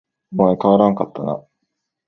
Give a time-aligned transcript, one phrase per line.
[0.35, 1.45] お前変わらんかったな